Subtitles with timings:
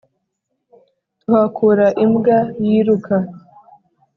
[1.21, 3.15] Tuhakura imbwa yiruka